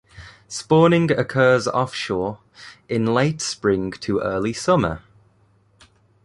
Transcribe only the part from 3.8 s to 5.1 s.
to early summer.